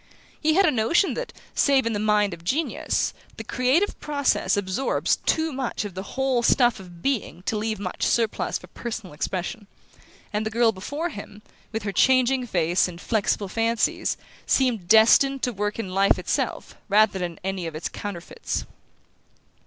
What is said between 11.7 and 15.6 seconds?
with her changing face and flexible fancies, seemed destined to